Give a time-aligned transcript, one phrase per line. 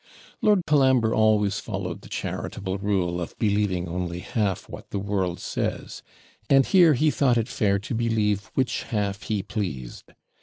[0.41, 6.01] Lord Colambre always followed the charitable rule of believing only half what the world says,
[6.49, 10.13] and here he thought it fair to believe which half he pleased.